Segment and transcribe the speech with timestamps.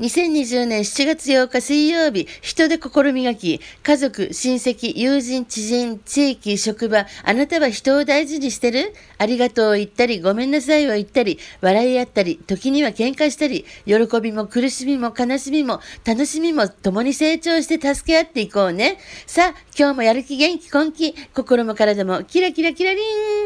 [0.00, 8.92] 2020年7月8日水曜日、人で心磨き、家族、親戚、友人、知人、地域、職場、あなたは人を大事にしてる？
[9.16, 18.98] ありがとうを言ったり、ごめんなさいを言ったり、笑い合ったり、時には喧嘩したり、喜びも苦しみも悲しみも楽しみも共に成長して助け合っていこうね。
[19.26, 23.45] さあ、今日もやる気元気根気、心も体もキラキラキラリン